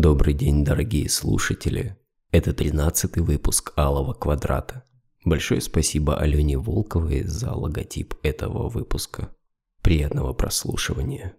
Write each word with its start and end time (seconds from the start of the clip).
Добрый 0.00 0.32
день, 0.32 0.64
дорогие 0.64 1.08
слушатели. 1.08 1.96
Это 2.30 2.54
13 2.54 3.16
выпуск 3.16 3.72
Алого 3.76 4.12
Квадрата. 4.12 4.84
Большое 5.24 5.60
спасибо 5.60 6.16
Алене 6.16 6.56
Волковой 6.56 7.24
за 7.24 7.52
логотип 7.52 8.14
этого 8.22 8.68
выпуска. 8.68 9.34
Приятного 9.82 10.34
прослушивания. 10.34 11.34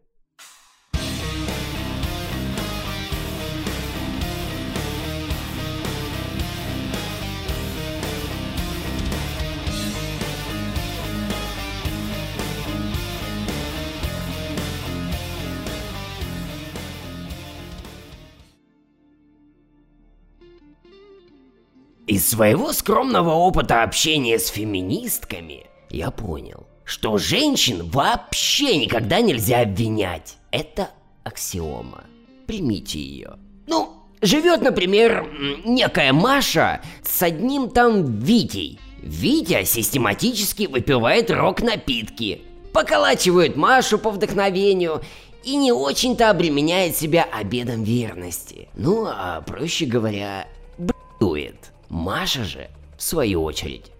Из 22.20 22.32
своего 22.32 22.73
скромного 22.73 23.30
опыта 23.30 23.82
общения 23.82 24.40
с 24.40 24.50
феминистками 24.50 25.68
я 25.90 26.12
понял, 26.12 26.68
что 26.84 27.18
женщин 27.18 27.90
вообще 27.90 28.76
никогда 28.76 29.22
нельзя 29.22 29.62
обвинять. 29.62 30.36
Это 30.52 30.90
аксиома. 31.23 32.04
Примите 32.45 33.00
ее. 33.00 33.38
Ну, 33.68 33.94
живет, 34.22 34.62
например, 34.62 35.32
некая 35.64 36.12
Маша 36.12 36.82
с 37.04 37.23
одним 37.23 37.70
там 37.70 38.20
Витей. 38.20 38.81
Витя 39.02 39.64
систематически 39.64 40.67
выпивает 40.67 41.31
рок-напитки, 41.31 42.42
поколачивает 42.73 43.56
Машу 43.56 43.98
по 43.98 44.09
вдохновению 44.09 45.04
и 45.45 45.56
не 45.56 45.72
очень-то 45.72 46.31
обременяет 46.31 46.98
себя 46.98 47.23
обедом 47.31 47.84
верности. 47.84 48.67
Ну, 48.76 49.06
а 49.08 49.40
проще 49.40 49.86
говоря, 49.86 50.50
б***ует. 50.78 51.72
Маша 51.90 52.44
же, 52.44 52.70
в 52.98 53.04
свою 53.04 53.44
очередь, 53.44 53.92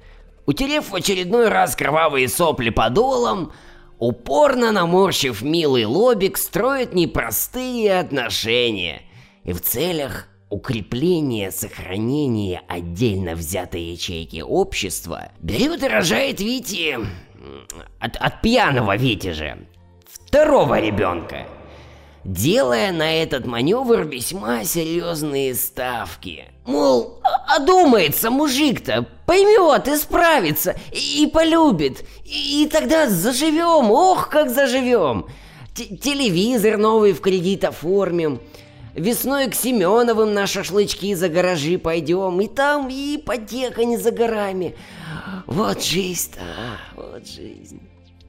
утерев 0.46 0.90
в 0.90 0.96
очередной 0.96 1.50
раз 1.50 1.76
кровавые 1.76 2.30
сопли 2.30 2.70
подолом, 2.70 3.52
упорно 3.98 4.72
наморщив 4.72 5.42
милый 5.42 5.86
лобик, 5.86 6.38
строит 6.38 6.94
непростые 6.94 8.00
отношения 8.00 9.02
и 9.44 9.54
в 9.54 9.62
целях 9.62 10.28
укрепления, 10.50 11.52
сохранения 11.52 12.62
отдельно 12.68 13.36
взятой 13.36 13.82
ячейки 13.82 14.42
общества 14.42 15.32
берет 15.40 15.84
и 15.84 15.88
рожает 15.88 16.40
Вити 16.40 16.98
от, 18.00 18.16
от 18.16 18.42
пьяного 18.42 18.96
Вити 18.96 19.32
же 19.32 19.58
второго 20.08 20.80
ребенка, 20.80 21.48
делая 22.24 22.92
на 22.92 23.22
этот 23.22 23.46
маневр 23.46 24.04
весьма 24.04 24.64
серьезные 24.64 25.56
ставки. 25.56 26.46
Мол, 26.66 27.20
а- 27.24 27.56
одумается 27.58 28.30
мужик-то, 28.30 29.06
поймет, 29.26 29.88
исправится 29.88 30.76
и, 30.92 31.24
и 31.24 31.28
полюбит. 31.28 32.06
И, 32.26 32.64
и 32.64 32.68
тогда 32.68 33.10
заживем, 33.10 33.92
ох, 33.92 34.30
как 34.30 34.50
заживем. 34.50 35.26
Т- 35.76 35.98
телевизор 35.98 36.78
новый 36.78 37.14
в 37.14 37.22
кредит 37.22 37.64
оформим. 37.64 38.40
Весной 38.96 39.48
к 39.48 39.56
Семеновым 39.56 40.34
на 40.34 40.46
шашлычки 40.46 41.14
за 41.14 41.30
гаражи 41.30 41.78
пойдем, 41.78 42.42
и 42.42 42.48
там 42.48 42.90
и 42.90 43.16
ипотека 43.16 43.86
не 43.86 43.98
за 43.98 44.12
горами. 44.12 44.76
Вот 45.46 45.84
жизнь-то, 45.84 46.42
а, 46.42 46.78
вот 46.96 47.28
жизнь. 47.28 47.82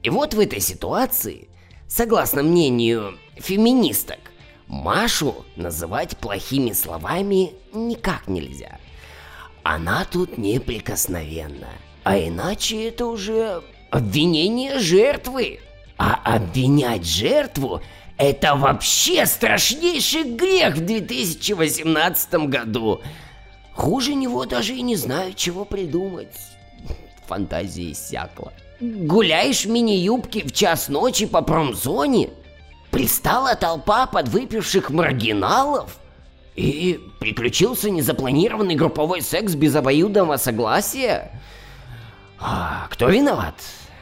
И 0.03 0.09
вот 0.09 0.33
в 0.33 0.39
этой 0.39 0.59
ситуации, 0.61 1.47
согласно 1.91 2.41
мнению 2.41 3.19
феминисток, 3.35 4.19
Машу 4.67 5.45
называть 5.57 6.15
плохими 6.17 6.71
словами 6.71 7.51
никак 7.73 8.27
нельзя. 8.27 8.79
Она 9.63 10.05
тут 10.05 10.37
неприкосновенна. 10.37 11.67
А 12.03 12.17
иначе 12.17 12.87
это 12.87 13.05
уже 13.05 13.61
обвинение 13.89 14.79
жертвы. 14.79 15.59
А 15.97 16.15
обвинять 16.23 17.05
жертву– 17.05 17.81
это 18.17 18.55
вообще 18.55 19.25
страшнейший 19.25 20.23
грех 20.23 20.77
в 20.77 20.85
2018 20.85 22.33
году. 22.47 23.01
Хуже 23.73 24.15
него 24.15 24.45
даже 24.45 24.73
и 24.73 24.81
не 24.81 24.95
знаю, 24.95 25.33
чего 25.33 25.65
придумать. 25.65 26.35
Фантазия 27.27 27.91
иссякла. 27.91 28.53
Гуляешь 28.81 29.65
в 29.65 29.69
мини-юбке 29.69 30.43
в 30.43 30.51
час 30.51 30.89
ночи 30.89 31.27
по 31.27 31.43
промзоне? 31.43 32.31
Пристала 32.89 33.55
толпа 33.55 34.07
подвыпивших 34.07 34.89
маргиналов? 34.89 35.99
И 36.55 36.99
приключился 37.19 37.91
незапланированный 37.91 38.73
групповой 38.73 39.21
секс 39.21 39.53
без 39.53 39.75
обоюдного 39.75 40.37
согласия? 40.37 41.31
А, 42.39 42.87
кто 42.89 43.09
виноват? 43.09 43.53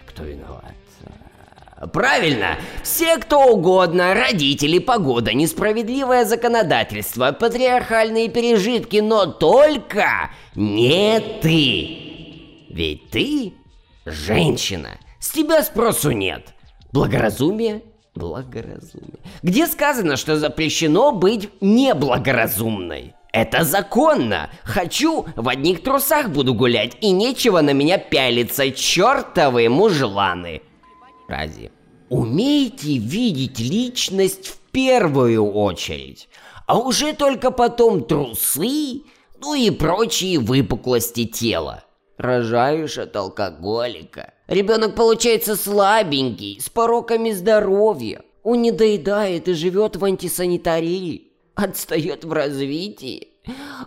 Кто 0.08 0.24
виноват? 0.24 0.64
Правильно, 1.94 2.58
все 2.84 3.18
кто 3.18 3.46
угодно, 3.54 4.14
родители, 4.14 4.80
погода, 4.80 5.34
несправедливое 5.34 6.26
законодательство, 6.26 7.32
патриархальные 7.32 8.30
пережитки, 8.30 8.98
но 8.98 9.26
только 9.26 10.32
не 10.56 11.22
ты. 11.42 12.66
Ведь 12.70 13.10
ты 13.10 13.54
женщина, 14.12 14.98
с 15.20 15.30
тебя 15.32 15.64
спросу 15.64 16.12
нет. 16.12 16.54
Благоразумие? 16.92 17.84
Благоразумие. 18.16 19.20
Где 19.44 19.68
сказано, 19.68 20.18
что 20.18 20.38
запрещено 20.38 21.12
быть 21.12 21.50
неблагоразумной? 21.62 23.14
Это 23.32 23.64
законно. 23.64 24.50
Хочу, 24.64 25.28
в 25.36 25.48
одних 25.48 25.84
трусах 25.84 26.30
буду 26.30 26.54
гулять, 26.54 26.98
и 27.02 27.12
нечего 27.12 27.62
на 27.62 27.72
меня 27.72 27.98
пялиться, 27.98 28.72
чертовы 28.72 29.70
мужланы. 29.70 30.62
Рази. 31.28 31.72
Умейте 32.10 32.98
видеть 32.98 33.60
личность 33.60 34.48
в 34.48 34.58
первую 34.72 35.52
очередь, 35.52 36.28
а 36.66 36.80
уже 36.80 37.14
только 37.14 37.52
потом 37.52 38.04
трусы, 38.04 39.04
ну 39.40 39.54
и 39.54 39.70
прочие 39.70 40.40
выпуклости 40.40 41.26
тела. 41.26 41.84
Рожаешь 42.20 42.98
от 42.98 43.16
алкоголика. 43.16 44.34
Ребенок 44.48 44.94
получается 44.94 45.56
слабенький, 45.56 46.60
с 46.60 46.70
пороками 46.70 47.32
здоровья. 47.32 48.24
Он 48.44 48.62
не 48.62 48.72
доедает 48.72 49.48
и 49.48 49.54
живет 49.54 49.96
в 49.96 50.04
антисанитарии. 50.04 51.32
Отстает 51.56 52.26
в 52.26 52.34
развитии. 52.34 53.30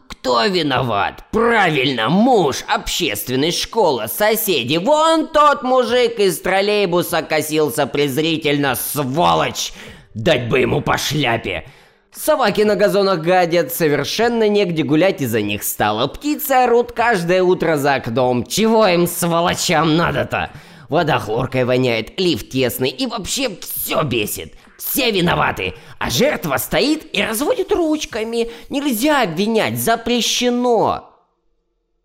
Кто 0.08 0.46
виноват? 0.46 1.24
Правильно, 1.30 2.08
муж, 2.08 2.64
общественность, 2.68 3.60
школа, 3.60 4.06
соседи. 4.06 4.78
Вон 4.78 5.28
тот 5.28 5.62
мужик 5.62 6.18
из 6.18 6.40
троллейбуса 6.40 7.20
косился 7.20 7.86
презрительно, 7.86 8.76
сволочь! 8.76 9.74
Дать 10.14 10.48
бы 10.48 10.60
ему 10.60 10.80
по 10.80 10.96
шляпе! 10.96 11.66
Собаки 12.14 12.60
на 12.60 12.76
газонах 12.76 13.20
гадят, 13.20 13.72
совершенно 13.72 14.46
негде 14.46 14.82
гулять 14.82 15.22
из-за 15.22 15.40
них 15.40 15.62
стало. 15.62 16.06
Птицы 16.08 16.52
орут 16.52 16.92
каждое 16.92 17.42
утро 17.42 17.76
за 17.76 17.94
окном. 17.94 18.44
Чего 18.44 18.86
им, 18.86 19.06
сволочам, 19.06 19.96
надо-то? 19.96 20.50
Вода 20.90 21.18
хлоркой 21.18 21.64
воняет, 21.64 22.20
лифт 22.20 22.50
тесный 22.50 22.90
и 22.90 23.06
вообще 23.06 23.56
все 23.58 24.02
бесит. 24.02 24.54
Все 24.76 25.10
виноваты, 25.10 25.74
а 25.98 26.10
жертва 26.10 26.58
стоит 26.58 27.06
и 27.16 27.22
разводит 27.22 27.72
ручками. 27.72 28.50
Нельзя 28.68 29.22
обвинять, 29.22 29.78
запрещено. 29.78 31.08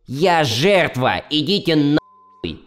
Я 0.05 0.45
жертва, 0.45 1.21
идите 1.29 1.75
нахуй. 1.75 2.61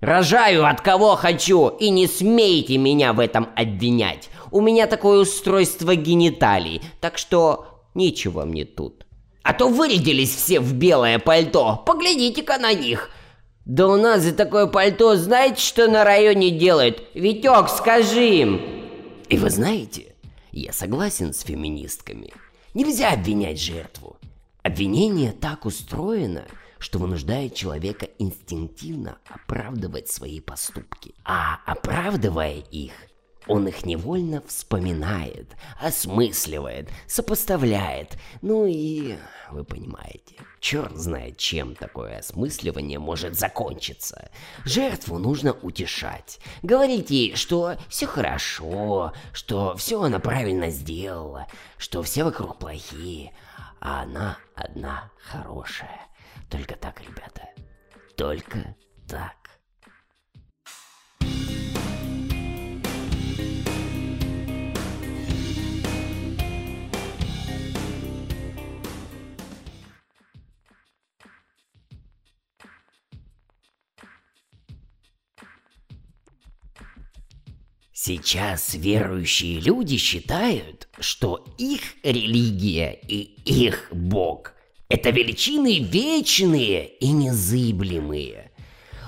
Рожаю 0.00 0.64
от 0.64 0.80
кого 0.80 1.16
хочу, 1.16 1.68
и 1.68 1.90
не 1.90 2.06
смейте 2.06 2.76
меня 2.76 3.12
в 3.12 3.18
этом 3.18 3.48
обвинять. 3.56 4.30
У 4.56 4.62
меня 4.62 4.86
такое 4.86 5.18
устройство 5.18 5.94
гениталий, 5.94 6.80
так 7.02 7.18
что 7.18 7.82
ничего 7.92 8.46
мне 8.46 8.64
тут. 8.64 9.04
А 9.42 9.52
то 9.52 9.68
вырядились 9.68 10.34
все 10.34 10.60
в 10.60 10.72
белое 10.72 11.18
пальто, 11.18 11.82
поглядите-ка 11.84 12.56
на 12.56 12.72
них. 12.72 13.10
Да 13.66 13.86
у 13.86 13.98
нас 13.98 14.22
за 14.22 14.32
такое 14.32 14.66
пальто 14.66 15.14
знаете, 15.16 15.60
что 15.60 15.88
на 15.88 16.04
районе 16.04 16.50
делают? 16.50 17.02
Витек, 17.12 17.68
скажи 17.68 18.28
им. 18.30 18.62
И 19.28 19.36
вы 19.36 19.50
знаете, 19.50 20.14
я 20.52 20.72
согласен 20.72 21.34
с 21.34 21.42
феминистками. 21.42 22.32
Нельзя 22.72 23.12
обвинять 23.12 23.60
жертву. 23.60 24.16
Обвинение 24.62 25.32
так 25.32 25.66
устроено, 25.66 26.46
что 26.78 26.98
вынуждает 26.98 27.54
человека 27.54 28.08
инстинктивно 28.18 29.18
оправдывать 29.28 30.08
свои 30.08 30.40
поступки. 30.40 31.14
А 31.26 31.58
оправдывая 31.66 32.62
их, 32.70 32.92
Он 33.46 33.68
их 33.68 33.84
невольно 33.86 34.42
вспоминает, 34.46 35.56
осмысливает, 35.80 36.90
сопоставляет. 37.06 38.18
Ну 38.42 38.66
и 38.66 39.16
вы 39.50 39.64
понимаете, 39.64 40.34
черт 40.58 40.96
знает, 40.96 41.38
чем 41.38 41.76
такое 41.76 42.18
осмысливание 42.18 42.98
может 42.98 43.38
закончиться. 43.38 44.30
Жертву 44.64 45.18
нужно 45.18 45.52
утешать. 45.52 46.40
Говорить 46.62 47.10
ей, 47.10 47.36
что 47.36 47.76
все 47.88 48.06
хорошо, 48.06 49.12
что 49.32 49.76
все 49.76 50.02
она 50.02 50.18
правильно 50.18 50.70
сделала, 50.70 51.46
что 51.78 52.02
все 52.02 52.24
вокруг 52.24 52.58
плохие, 52.58 53.32
а 53.80 54.02
она 54.02 54.38
одна 54.56 55.12
хорошая. 55.18 56.00
Только 56.50 56.74
так, 56.74 57.00
ребята. 57.00 57.48
Только 58.16 58.74
так. 59.08 59.45
Сейчас 78.06 78.74
верующие 78.74 79.58
люди 79.58 79.96
считают, 79.96 80.86
что 81.00 81.44
их 81.58 81.80
религия 82.04 82.96
и 83.08 83.18
их 83.44 83.88
Бог– 83.90 84.52
это 84.88 85.10
величины 85.10 85.80
вечные 85.80 86.86
и 86.86 87.10
незыблемые. 87.10 88.52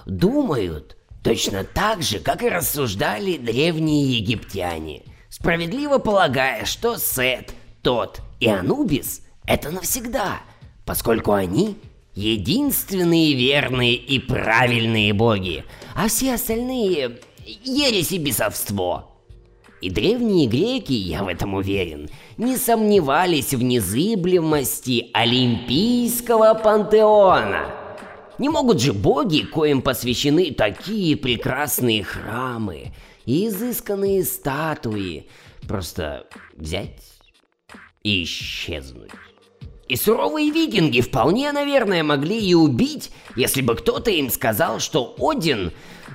Думают 0.05 0.97
точно 1.23 1.63
так 1.63 2.03
же, 2.03 2.19
как 2.19 2.43
и 2.43 2.49
рассуждали 2.49 3.37
древние 3.37 4.19
египтяне, 4.19 5.05
справедливо 5.29 5.99
полагая, 5.99 6.65
что 6.65 6.97
Сет, 6.97 7.55
Тот 7.83 8.21
и 8.41 8.49
Анубис– 8.49 9.23
это 9.47 9.71
навсегда, 9.71 10.41
поскольку 10.85 11.35
они 11.35 11.77
единственные 12.17 13.35
верные 13.35 13.95
и 13.95 14.19
правильные 14.19 15.13
боги, 15.13 15.65
а 15.95 16.09
все 16.09 16.35
остальные 16.35 17.21
ересь 17.65 18.13
и 18.13 18.19
бесовство. 18.19 19.15
И 19.81 19.91
древние 19.91 20.49
греки, 20.49 20.93
я 20.93 21.23
в 21.23 21.29
этом 21.29 21.55
уверен, 21.55 22.09
не 22.37 22.57
сомневались 22.57 23.55
в 23.55 23.63
незыблемости 23.63 25.11
Олимпийского 25.13 26.55
пантеона. 26.55 27.71
Не 28.39 28.49
могут 28.49 28.81
же 28.81 28.93
боги, 28.93 29.43
коим 29.43 29.83
посвящены 29.83 30.53
такие 30.53 31.17
прекрасные 31.17 32.03
храмы 32.03 32.93
и 33.25 33.49
изысканные 33.49 34.25
статуи, 34.25 35.29
просто 35.67 36.27
взять 36.57 37.03
и 38.03 38.25
исчезнуть. 38.25 39.11
И 39.89 39.97
суровые 39.97 40.51
викинги 40.51 41.01
вполне, 41.01 41.51
наверное, 41.53 42.03
могли 42.03 42.39
и 42.39 42.55
убить, 42.55 43.11
если 43.37 43.63
бы 43.63 43.75
кто-то 43.75 44.11
им 44.11 44.31
сказал, 44.31 44.81
что 44.81 45.15
Один 45.19 45.73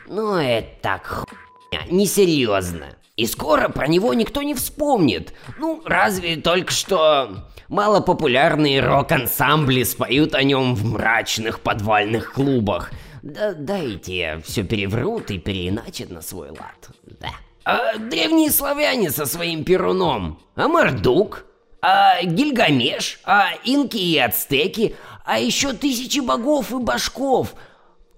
ну 0.07 0.35
это 0.35 0.67
так 0.81 1.05
хуйня, 1.07 1.85
несерьезно. 1.89 2.95
И 3.15 3.25
скоро 3.25 3.69
про 3.69 3.87
него 3.87 4.13
никто 4.13 4.41
не 4.41 4.53
вспомнит. 4.55 5.33
Ну, 5.57 5.81
разве 5.85 6.35
только 6.37 6.71
что 6.71 7.47
малопопулярные 7.67 8.81
рок-ансамбли 8.81 9.83
споют 9.83 10.33
о 10.35 10.43
нем 10.43 10.75
в 10.75 10.85
мрачных 10.85 11.59
подвальных 11.59 12.33
клубах. 12.33 12.91
Да 13.21 13.53
дайте 13.53 14.41
все 14.45 14.63
переврут 14.63 15.31
и 15.31 15.37
переиначат 15.37 16.09
на 16.09 16.21
свой 16.21 16.49
лад. 16.49 16.89
Да. 17.19 17.29
А 17.65 17.97
древние 17.97 18.51
славяне 18.51 19.09
со 19.09 19.25
своим 19.25 19.63
перуном, 19.63 20.39
а 20.55 20.67
Мордук, 20.67 21.45
а 21.83 22.23
Гильгамеш, 22.23 23.19
а 23.23 23.49
инки 23.63 23.97
и 23.97 24.17
ацтеки, 24.17 24.95
а 25.23 25.37
еще 25.37 25.73
тысячи 25.73 26.19
богов 26.19 26.71
и 26.71 26.77
башков– 26.77 27.53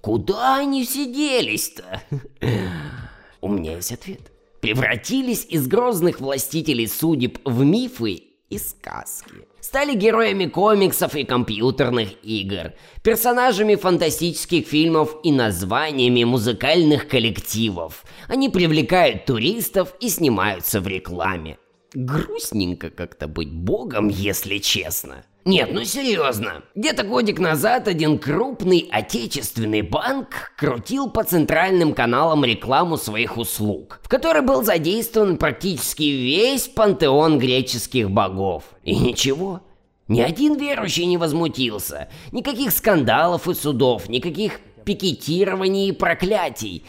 Куда 0.05 0.57
они 0.57 0.85
все 0.85 1.07
делись-то? 1.11 1.99
У 3.41 3.49
меня 3.49 3.77
есть 3.77 3.91
ответ. 3.91 4.31
Превратились 4.61 5.47
из 5.49 5.65
грозных 5.67 6.19
властителей 6.19 6.87
судеб 6.87 7.39
в 7.43 7.63
мифы 7.63 8.21
и 8.51 8.59
сказки. 8.59 9.47
Стали 9.59 9.95
героями 9.95 10.45
комиксов 10.45 11.15
и 11.15 11.23
компьютерных 11.23 12.09
игр, 12.21 12.73
персонажами 13.01 13.73
фантастических 13.73 14.67
фильмов 14.67 15.15
и 15.23 15.31
названиями 15.31 16.23
музыкальных 16.23 17.07
коллективов. 17.07 18.05
Они 18.27 18.49
привлекают 18.49 19.25
туристов 19.25 19.95
и 19.99 20.09
снимаются 20.09 20.81
в 20.81 20.87
рекламе. 20.87 21.57
Грустненько 21.95 22.89
как-то 22.89 23.27
быть 23.27 23.51
богом, 23.51 24.09
если 24.09 24.57
честно. 24.57 25.23
Нет, 25.45 25.69
ну 25.71 25.85
серьезно. 25.85 26.63
Где-то 26.75 27.03
годик 27.03 27.39
назад 27.39 27.87
один 27.87 28.19
крупный 28.19 28.89
отечественный 28.91 29.81
банк 29.81 30.53
крутил 30.57 31.09
по 31.09 31.23
центральным 31.23 31.93
каналам 31.93 32.43
рекламу 32.43 32.97
своих 32.97 33.37
услуг, 33.37 34.01
в 34.03 34.09
которой 34.09 34.41
был 34.41 34.63
задействован 34.63 35.37
практически 35.37 36.03
весь 36.03 36.67
пантеон 36.67 37.39
греческих 37.39 38.11
богов. 38.11 38.63
И 38.83 38.95
ничего, 38.95 39.61
ни 40.09 40.19
один 40.19 40.57
верующий 40.57 41.05
не 41.05 41.17
возмутился. 41.17 42.09
Никаких 42.31 42.71
скандалов 42.71 43.47
и 43.47 43.53
судов, 43.53 44.09
никаких 44.09 44.59
пикетирований 44.83 45.89
и 45.89 45.93
проклятий. 45.93 46.83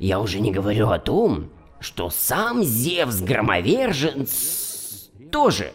Я 0.00 0.18
уже 0.18 0.40
не 0.40 0.50
говорю 0.50 0.88
о 0.88 0.98
том, 0.98 1.50
что 1.80 2.10
сам 2.10 2.62
Зевс-громоверженц 2.62 4.30
тоже 5.30 5.72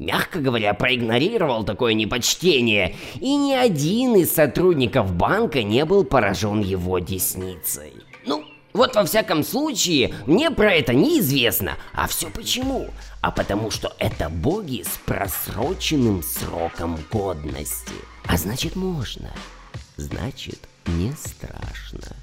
мягко 0.00 0.40
говоря, 0.40 0.74
проигнорировал 0.74 1.64
такое 1.64 1.94
непочтение, 1.94 2.96
и 3.20 3.36
ни 3.36 3.52
один 3.52 4.16
из 4.16 4.32
сотрудников 4.32 5.14
банка 5.14 5.62
не 5.62 5.84
был 5.84 6.04
поражен 6.04 6.60
его 6.60 6.98
десницей. 6.98 7.92
Ну, 8.24 8.44
вот 8.72 8.94
во 8.94 9.04
всяком 9.04 9.44
случае, 9.44 10.14
мне 10.26 10.50
про 10.50 10.72
это 10.72 10.94
неизвестно. 10.94 11.76
А 11.92 12.06
все 12.06 12.30
почему? 12.30 12.88
А 13.20 13.30
потому 13.30 13.70
что 13.70 13.92
это 13.98 14.28
боги 14.28 14.82
с 14.82 14.98
просроченным 15.04 16.22
сроком 16.22 16.98
годности. 17.10 17.92
А 18.26 18.36
значит 18.36 18.76
можно. 18.76 19.30
Значит 19.96 20.60
не 20.86 21.12
страшно. 21.12 22.16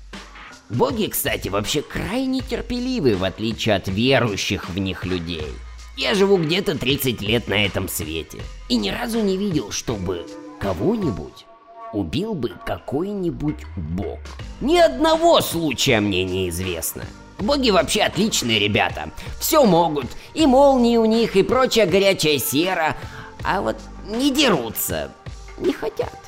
Боги, 0.70 1.08
кстати, 1.08 1.48
вообще 1.48 1.82
крайне 1.82 2.42
терпеливы, 2.42 3.16
в 3.16 3.24
отличие 3.24 3.76
от 3.76 3.88
верующих 3.88 4.70
в 4.70 4.78
них 4.78 5.06
людей. 5.06 5.48
Я 5.96 6.14
живу 6.14 6.38
где-то 6.38 6.78
30 6.78 7.22
лет 7.22 7.48
на 7.48 7.66
этом 7.66 7.88
свете 7.88 8.40
и 8.70 8.76
ни 8.76 8.90
разу 8.90 9.22
не 9.22 9.38
видел, 9.38 9.72
чтобы 9.72 10.26
кого-нибудь 10.60 11.46
убил 11.94 12.34
бы 12.34 12.52
какой-нибудь 12.66 13.66
бог. 13.76 14.20
Ни 14.62 14.78
одного 14.78 15.42
случая 15.42 16.02
мне 16.02 16.24
неизвестно. 16.26 17.04
Боги 17.40 17.70
вообще 17.70 18.02
отличные 18.02 18.60
ребята. 18.60 19.12
Все 19.40 19.64
могут. 19.64 20.08
И 20.34 20.46
молнии 20.46 20.98
у 20.98 21.06
них, 21.06 21.36
и 21.36 21.44
прочая 21.44 21.86
горячая 21.86 22.40
сера. 22.40 22.98
А 23.44 23.62
вот 23.62 23.78
не 24.08 24.32
дерутся. 24.32 25.12
Не 25.58 25.72
хотят. 25.72 26.27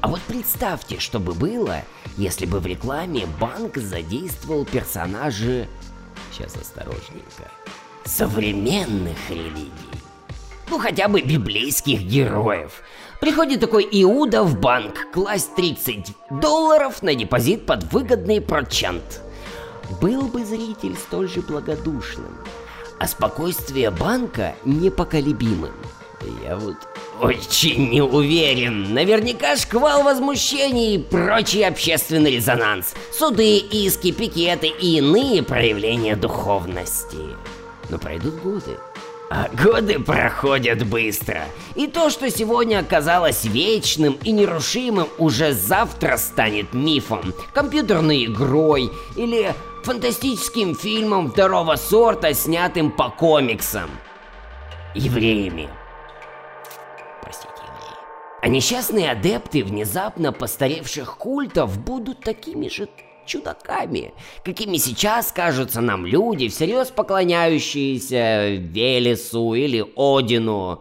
А 0.00 0.08
вот 0.08 0.20
представьте, 0.22 0.98
что 0.98 1.20
бы 1.20 1.34
было, 1.34 1.82
если 2.16 2.46
бы 2.46 2.60
в 2.60 2.66
рекламе 2.66 3.26
банк 3.38 3.76
задействовал 3.76 4.64
персонажи... 4.64 5.68
Сейчас 6.32 6.56
осторожненько 6.56 7.50
современных 8.04 9.16
религий. 9.28 9.70
Ну, 10.70 10.78
хотя 10.78 11.08
бы 11.08 11.20
библейских 11.20 12.00
героев. 12.02 12.82
Приходит 13.20 13.60
такой 13.60 13.86
Иуда 13.90 14.44
в 14.44 14.58
банк 14.58 15.10
класть 15.12 15.54
30 15.54 16.14
долларов 16.30 17.02
на 17.02 17.14
депозит 17.14 17.66
под 17.66 17.92
выгодный 17.92 18.40
процент. 18.40 19.20
Был 20.00 20.22
бы 20.22 20.44
зритель 20.44 20.96
столь 20.96 21.28
же 21.28 21.42
благодушным, 21.42 22.38
а 22.98 23.06
спокойствие 23.06 23.90
банка 23.90 24.54
непоколебимым. 24.64 25.74
Я 26.42 26.56
вот 26.56 26.76
очень 27.20 27.90
не 27.90 28.02
уверен. 28.02 28.94
Наверняка 28.94 29.56
шквал 29.56 30.02
возмущений 30.02 30.96
и 30.96 30.98
прочий 30.98 31.62
общественный 31.62 32.36
резонанс. 32.36 32.94
Суды, 33.12 33.58
иски, 33.58 34.12
пикеты 34.12 34.68
и 34.68 34.98
иные 34.98 35.42
проявления 35.42 36.16
духовности 36.16 37.18
но 37.90 37.98
пройдут 37.98 38.36
годы. 38.36 38.78
А 39.32 39.48
годы 39.52 40.00
проходят 40.00 40.84
быстро. 40.86 41.42
И 41.76 41.86
то, 41.86 42.10
что 42.10 42.30
сегодня 42.30 42.80
оказалось 42.80 43.44
вечным 43.44 44.18
и 44.24 44.32
нерушимым, 44.32 45.08
уже 45.18 45.52
завтра 45.52 46.16
станет 46.16 46.72
мифом, 46.72 47.32
компьютерной 47.52 48.24
игрой 48.24 48.90
или 49.16 49.54
фантастическим 49.84 50.74
фильмом 50.74 51.30
второго 51.30 51.76
сорта, 51.76 52.34
снятым 52.34 52.90
по 52.90 53.08
комиксам. 53.08 53.90
Простите, 54.92 55.08
евреи. 55.08 55.68
А 58.42 58.48
несчастные 58.48 59.10
адепты 59.10 59.62
внезапно 59.62 60.32
постаревших 60.32 61.18
культов 61.18 61.78
будут 61.78 62.20
такими 62.20 62.68
же 62.68 62.88
чудаками, 63.26 64.14
какими 64.44 64.78
сейчас 64.78 65.30
кажутся 65.30 65.80
нам 65.80 66.06
люди, 66.06 66.48
всерьез 66.48 66.88
поклоняющиеся 66.88 68.48
Велесу 68.56 69.54
или 69.54 69.84
Одину. 69.96 70.80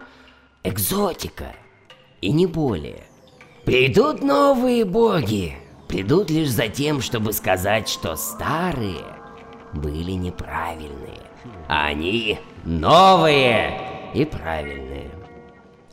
Экзотика. 0.63 1.53
И 2.21 2.31
не 2.31 2.47
более. 2.47 3.03
Придут 3.65 4.21
новые 4.21 4.83
боги, 4.83 5.55
придут 5.87 6.29
лишь 6.29 6.49
за 6.49 6.69
тем, 6.69 7.01
чтобы 7.01 7.33
сказать, 7.33 7.87
что 7.87 8.15
старые 8.15 9.03
были 9.73 10.13
неправильные, 10.13 11.21
а 11.67 11.87
они 11.87 12.39
новые 12.65 14.11
и 14.13 14.25
правильные. 14.25 15.18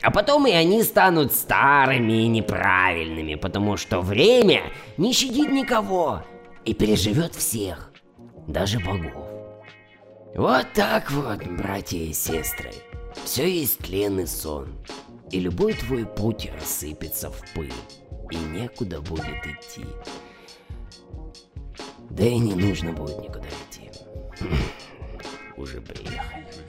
А 0.01 0.11
потом 0.11 0.45
и 0.45 0.51
они 0.51 0.83
станут 0.83 1.33
старыми 1.33 2.23
и 2.23 2.27
неправильными, 2.27 3.35
потому 3.35 3.77
что 3.77 4.01
время 4.01 4.61
не 4.97 5.11
щадит 5.11 5.51
никого 5.51 6.21
и 6.65 6.73
переживет 6.73 7.33
всех, 7.33 7.91
даже 8.47 8.79
богов. 8.79 9.25
Вот 10.35 10.67
так 10.73 11.09
вот, 11.11 11.43
братья 11.47 11.97
и 11.97 12.13
сестры, 12.13 12.71
все 13.25 13.49
есть 13.49 13.79
тлен 13.79 14.19
и 14.19 14.27
сон, 14.27 14.69
и 15.31 15.39
любой 15.39 15.73
твой 15.73 16.05
путь 16.05 16.47
рассыпется 16.53 17.31
в 17.31 17.41
пыль, 17.55 17.73
и 18.29 18.35
некуда 18.35 19.01
будет 19.01 19.45
идти. 19.45 19.85
Да 22.11 22.23
и 22.23 22.37
не 22.37 22.53
нужно 22.53 22.93
будет 22.93 23.17
никуда 23.19 23.47
идти. 23.47 23.89
Уже 25.57 25.81
приехали. 25.81 26.66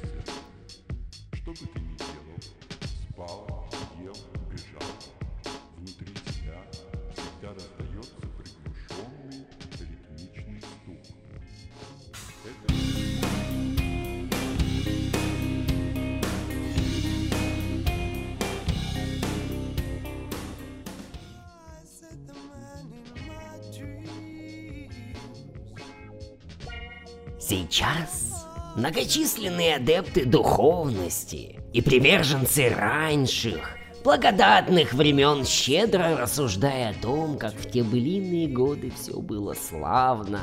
Сейчас 27.59 28.47
многочисленные 28.77 29.77
адепты 29.77 30.25
духовности 30.25 31.59
и 31.73 31.83
приверженцы 31.83 32.69
раньших, 32.69 33.77
благодатных 34.05 34.93
времен, 34.93 35.45
щедро 35.45 36.17
рассуждая 36.17 36.91
о 36.91 37.03
том, 37.03 37.37
как 37.37 37.55
в 37.55 37.69
те 37.69 37.83
былинные 37.83 38.47
годы 38.47 38.93
все 38.97 39.15
было 39.15 39.55
славно, 39.55 40.41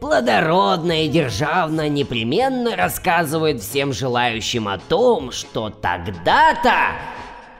плодородно 0.00 1.04
и 1.04 1.08
державно, 1.08 1.88
непременно 1.88 2.74
рассказывают 2.74 3.62
всем 3.62 3.92
желающим 3.92 4.66
о 4.66 4.78
том, 4.78 5.30
что 5.30 5.70
тогда-то 5.70 6.94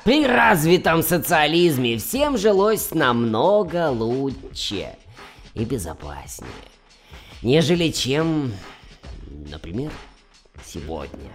при 0.02 0.26
развитом 0.26 1.05
социализме 1.05 1.99
всем 1.99 2.37
жилось 2.37 2.93
намного 2.93 3.90
лучше 3.90 4.88
и 5.55 5.64
безопаснее, 5.64 6.50
нежели 7.43 7.90
чем, 7.90 8.52
например, 9.51 9.91
сегодня. 10.65 11.31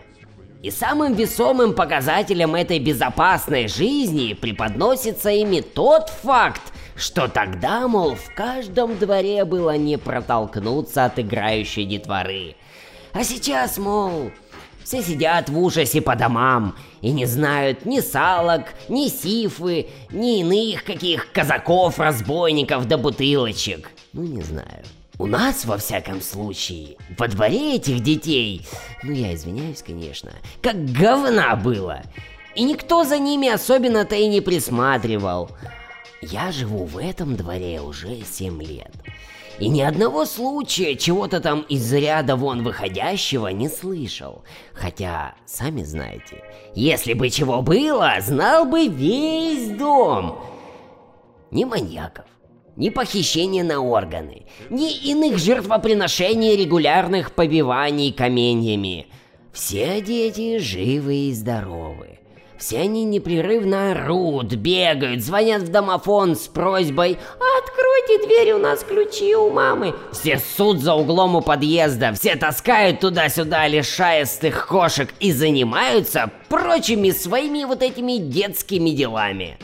И 0.62 0.72
самым 0.72 1.14
весомым 1.14 1.74
показателем 1.74 2.56
этой 2.56 2.80
безопасной 2.80 3.68
жизни 3.68 4.34
преподносится 4.34 5.30
ими 5.30 5.60
тот 5.60 6.10
факт, 6.10 6.62
что 6.96 7.28
тогда, 7.28 7.88
мол, 7.88 8.16
в 8.16 8.34
каждом 8.34 8.98
дворе 8.98 9.44
было 9.44 9.76
не 9.76 9.98
протолкнуться 9.98 11.06
от 11.06 11.20
играющей 11.20 11.86
детворы. 11.86 12.56
А 13.12 13.26
сейчас, 13.26 13.78
мол, 13.78 14.32
все 14.84 15.02
сидят 15.02 15.50
в 15.50 15.60
ужасе 15.60 16.02
по 16.02 16.16
домам 16.16 16.76
и 17.02 17.12
не 17.12 17.26
знают 17.26 17.86
ни 17.86 18.00
салок, 18.00 18.74
ни 18.88 19.08
сифы, 19.08 19.88
ни 20.12 20.40
иных 20.40 20.86
каких 20.86 21.32
казаков-разбойников 21.34 22.88
да 22.88 22.98
бутылочек. 22.98 23.92
Ну, 24.14 24.24
не 24.24 24.42
знаю. 24.42 24.84
У 25.24 25.26
нас, 25.26 25.64
во 25.64 25.78
всяком 25.78 26.20
случае, 26.20 26.98
во 27.18 27.30
дворе 27.30 27.78
этих 27.78 28.02
детей, 28.02 28.68
ну 29.04 29.14
я 29.14 29.34
извиняюсь, 29.34 29.82
конечно, 29.82 30.34
как 30.62 30.76
говна 30.92 31.56
было. 31.56 32.02
И 32.56 32.64
никто 32.66 33.06
за 33.06 33.20
ними 33.20 33.48
особенно-то 33.48 34.16
и 34.16 34.28
не 34.28 34.42
присматривал. 34.42 35.50
Я 36.22 36.52
живу 36.52 36.84
в 36.84 36.98
этом 36.98 37.38
дворе 37.38 37.80
уже 37.80 38.22
7 38.22 38.62
лет. 38.64 38.92
И 39.60 39.70
ни 39.70 39.80
одного 39.80 40.26
случая 40.26 40.98
чего-то 40.98 41.40
там 41.40 41.62
из 41.70 41.94
ряда 41.94 42.36
вон 42.36 42.62
выходящего 42.62 43.48
не 43.48 43.70
слышал. 43.70 44.44
Хотя, 44.74 45.36
сами 45.46 45.84
знаете, 45.84 46.44
если 46.76 47.14
бы 47.14 47.30
чего 47.30 47.62
было, 47.62 48.16
знал 48.20 48.66
бы 48.66 48.88
весь 48.88 49.70
дом. 49.70 50.44
Ни 51.50 51.64
маньяков, 51.64 52.26
ни 52.76 52.90
похищения 52.90 53.64
на 53.64 53.82
органы, 53.82 54.44
ни 54.70 54.92
иных 54.92 55.38
жертвоприношений 55.38 56.56
регулярных 56.56 57.32
побиваний 57.32 58.12
каменьями. 58.12 59.08
Все 59.52 60.02
дети 60.02 60.58
живы 60.58 61.30
и 61.30 61.34
здоровы. 61.34 62.20
Все 62.58 62.80
они 62.80 63.04
непрерывно 63.04 63.92
орут, 63.92 64.54
бегают, 64.54 65.22
звонят 65.22 65.64
в 65.64 65.70
домофон 65.70 66.36
с 66.36 66.48
просьбой 66.48 67.18
«Откройте 67.60 68.26
дверь, 68.26 68.54
у 68.54 68.58
нас 68.58 68.84
ключи 68.84 69.36
у 69.36 69.50
мамы». 69.50 69.94
Все 70.14 70.40
суд 70.40 70.80
за 70.80 70.94
углом 70.94 71.36
у 71.36 71.42
подъезда, 71.42 72.14
все 72.14 72.38
таскают 72.38 73.02
туда-сюда 73.02 73.68
лишаистых 73.68 74.66
кошек 74.68 75.14
и 75.20 75.34
занимаются 75.34 76.32
прочими 76.48 77.12
своими 77.12 77.66
вот 77.66 77.82
этими 77.82 78.18
детскими 78.18 78.92
делами. 78.92 79.58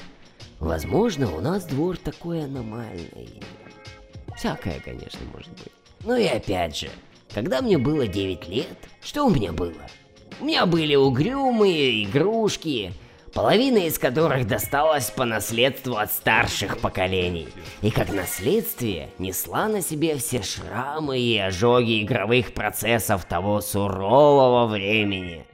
Возможно, 0.60 1.34
у 1.34 1.40
нас 1.40 1.66
двор 1.66 1.98
такой 1.98 2.44
аномальный. 2.44 3.42
Всякое, 4.36 4.80
конечно, 4.80 5.20
может 5.34 5.52
быть. 5.52 5.72
Ну 6.04 6.16
и 6.16 6.26
опять 6.26 6.78
же, 6.78 6.90
когда 7.34 7.62
мне 7.62 7.78
было 7.78 8.08
9 8.08 8.48
лет, 8.50 8.78
что 9.02 9.26
у 9.26 9.30
меня 9.30 9.52
было? 9.52 9.82
У 10.42 10.46
меня 10.46 10.66
были 10.66 10.96
угрюмые 10.96 12.04
игрушки, 12.04 12.94
половина 13.34 13.80
из 13.80 13.98
которых 14.00 14.48
досталась 14.48 15.10
по 15.12 15.26
наследству 15.26 15.96
от 15.96 16.12
старших 16.12 16.80
поколений. 16.80 17.48
И 17.82 17.92
как 17.92 18.14
наследствие 18.14 19.10
несла 19.18 19.68
на 19.68 19.82
себе 19.82 20.18
все 20.18 20.42
шрамы 20.42 21.20
и 21.20 21.38
ожоги 21.38 22.04
игровых 22.04 22.54
процессов 22.54 23.26
того 23.26 23.62
сурового 23.62 24.68
времени. 24.68 25.46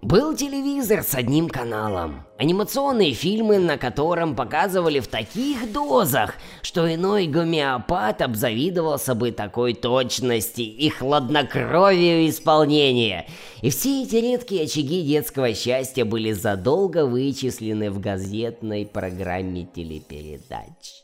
Был 0.00 0.36
телевизор 0.36 1.02
с 1.02 1.16
одним 1.16 1.48
каналом. 1.48 2.24
Анимационные 2.38 3.14
фильмы, 3.14 3.58
на 3.58 3.76
котором 3.76 4.36
показывали 4.36 5.00
в 5.00 5.08
таких 5.08 5.72
дозах, 5.72 6.34
что 6.62 6.92
иной 6.94 7.26
гомеопат 7.26 8.22
обзавидовался 8.22 9.16
бы 9.16 9.32
такой 9.32 9.74
точности 9.74 10.60
и 10.60 10.88
хладнокровию 10.88 12.28
исполнения. 12.28 13.26
И 13.60 13.70
все 13.70 14.04
эти 14.04 14.16
редкие 14.16 14.64
очаги 14.64 15.02
детского 15.02 15.52
счастья 15.52 16.04
были 16.04 16.30
задолго 16.30 17.04
вычислены 17.04 17.90
в 17.90 17.98
газетной 17.98 18.86
программе 18.86 19.66
телепередач. 19.66 21.02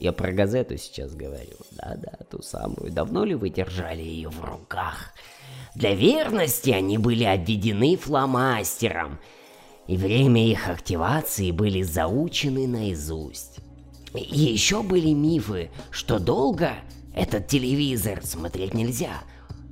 Я 0.00 0.12
про 0.12 0.32
газету 0.32 0.76
сейчас 0.78 1.14
говорю. 1.14 1.56
Да-да, 1.70 2.18
ту 2.28 2.42
самую. 2.42 2.90
Давно 2.90 3.24
ли 3.24 3.36
вы 3.36 3.50
держали 3.50 4.02
ее 4.02 4.30
в 4.30 4.44
руках? 4.44 5.12
Для 5.76 5.94
верности 5.94 6.70
они 6.70 6.96
были 6.96 7.24
обведены 7.24 7.98
фломастером, 7.98 9.18
и 9.86 9.98
время 9.98 10.48
их 10.48 10.70
активации 10.70 11.50
были 11.50 11.82
заучены 11.82 12.66
наизусть. 12.66 13.58
И 14.14 14.40
еще 14.40 14.82
были 14.82 15.10
мифы, 15.12 15.70
что 15.90 16.18
долго 16.18 16.72
этот 17.14 17.48
телевизор 17.48 18.24
смотреть 18.24 18.72
нельзя. 18.72 19.22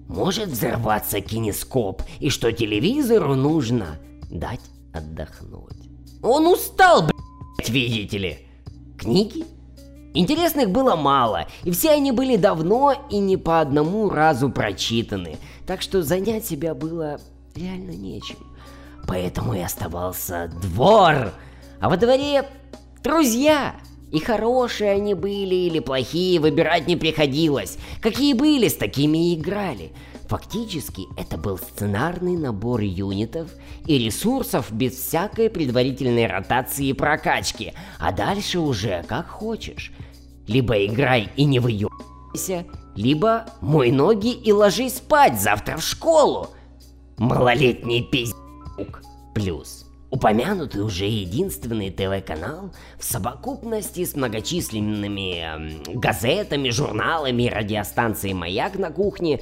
Может 0.06 0.50
взорваться 0.50 1.22
кинескоп, 1.22 2.02
и 2.20 2.28
что 2.28 2.52
телевизору 2.52 3.34
нужно 3.34 3.98
дать 4.30 4.60
отдохнуть. 4.92 5.88
Он 6.22 6.46
устал, 6.48 7.04
блядь, 7.04 7.70
видите 7.70 8.18
ли. 8.18 8.38
Книги? 8.98 9.46
Интересных 10.14 10.70
было 10.70 10.94
мало, 10.94 11.48
и 11.64 11.72
все 11.72 11.90
они 11.90 12.12
были 12.12 12.36
давно 12.36 12.94
и 13.10 13.18
не 13.18 13.36
по 13.36 13.60
одному 13.60 14.08
разу 14.08 14.48
прочитаны, 14.48 15.38
так 15.66 15.82
что 15.82 16.04
занять 16.04 16.46
себя 16.46 16.72
было 16.72 17.18
реально 17.56 17.90
нечем. 17.90 18.36
Поэтому 19.08 19.54
и 19.54 19.60
оставался 19.60 20.52
двор, 20.62 21.32
а 21.80 21.90
во 21.90 21.96
дворе 21.96 22.48
друзья. 23.02 23.74
И 24.12 24.20
хорошие 24.20 24.92
они 24.92 25.14
были 25.14 25.56
или 25.56 25.80
плохие, 25.80 26.38
выбирать 26.38 26.86
не 26.86 26.94
приходилось. 26.94 27.78
Какие 28.00 28.34
были, 28.34 28.68
с 28.68 28.76
такими 28.76 29.32
и 29.32 29.34
играли. 29.34 29.90
Фактически 30.34 31.06
это 31.16 31.36
был 31.36 31.58
сценарный 31.58 32.36
набор 32.36 32.80
юнитов 32.80 33.52
и 33.86 33.98
ресурсов 33.98 34.72
без 34.72 34.94
всякой 34.94 35.48
предварительной 35.48 36.26
ротации 36.26 36.86
и 36.86 36.92
прокачки, 36.92 37.72
а 38.00 38.10
дальше 38.10 38.58
уже 38.58 39.04
как 39.06 39.28
хочешь. 39.28 39.92
Либо 40.48 40.84
играй 40.86 41.30
и 41.36 41.44
не 41.44 41.60
выё... 41.60 41.88
либо 42.96 43.46
мой 43.60 43.92
ноги 43.92 44.32
и 44.32 44.50
ложись 44.50 44.96
спать 44.96 45.40
завтра 45.40 45.76
в 45.76 45.84
школу. 45.84 46.48
Малолетний 47.16 48.02
пиздюк. 48.02 49.02
Плюс 49.36 49.83
упомянутый 50.14 50.80
уже 50.80 51.06
единственный 51.06 51.90
ТВ-канал 51.90 52.70
в 53.00 53.04
совокупности 53.04 54.04
с 54.04 54.14
многочисленными 54.14 55.40
эм, 55.40 56.00
газетами, 56.00 56.70
журналами 56.70 57.42
и 57.42 57.48
радиостанцией 57.48 58.32
«Маяк» 58.32 58.78
на 58.78 58.92
кухне 58.92 59.40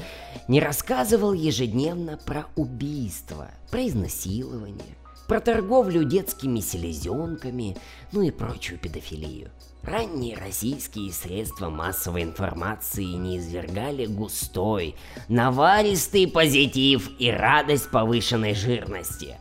не 0.48 0.60
рассказывал 0.60 1.34
ежедневно 1.34 2.18
про 2.24 2.46
убийства, 2.56 3.50
про 3.70 3.86
изнасилование, 3.86 4.96
про 5.28 5.40
торговлю 5.40 6.04
детскими 6.04 6.60
селезенками, 6.60 7.76
ну 8.12 8.22
и 8.22 8.30
прочую 8.30 8.78
педофилию. 8.78 9.50
Ранние 9.82 10.38
российские 10.38 11.12
средства 11.12 11.68
массовой 11.68 12.22
информации 12.22 13.04
не 13.04 13.36
извергали 13.36 14.06
густой, 14.06 14.94
наваристый 15.28 16.26
позитив 16.26 17.10
и 17.18 17.30
радость 17.30 17.90
повышенной 17.90 18.54
жирности. 18.54 19.36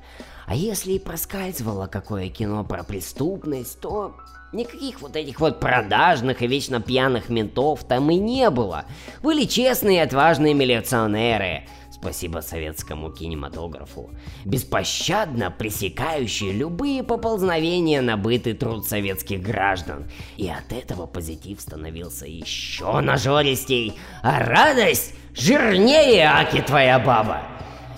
А 0.46 0.56
если 0.56 0.94
и 0.94 1.00
проскальзывало 1.00 1.88
какое 1.88 2.30
кино 2.30 2.64
про 2.64 2.84
преступность, 2.84 3.80
то 3.80 4.16
никаких 4.54 5.02
вот 5.02 5.16
этих 5.16 5.40
вот 5.40 5.60
продажных 5.60 6.42
и 6.42 6.48
вечно 6.48 6.82
пьяных 6.82 7.30
ментов 7.30 7.84
там 7.84 8.10
и 8.12 8.16
не 8.16 8.50
было. 8.50 8.86
Были 9.24 9.46
честные 9.46 9.98
и 9.98 10.02
отважные 10.02 10.54
милиционеры– 10.54 11.68
спасибо 12.02 12.40
советскому 12.40 13.12
кинематографу, 13.12 14.10
беспощадно 14.44 15.52
пресекающие 15.52 16.52
любые 16.52 17.04
поползновения 17.04 18.02
на 18.02 18.18
быт 18.18 18.58
труд 18.60 18.88
советских 18.88 19.44
граждан. 19.44 20.10
И 20.36 20.50
от 20.50 20.74
этого 20.74 21.06
позитив 21.06 21.62
становился 21.62 22.26
еще 22.26 23.00
нажористей, 23.02 24.00
а 24.24 24.40
радость 24.40 25.14
жирнее, 25.36 26.26
аки 26.26 26.62
твоя 26.62 26.98
баба. 26.98 27.44